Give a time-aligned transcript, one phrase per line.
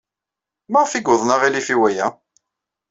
[0.71, 2.07] Maɣef ay uḍnen aɣilif i waya?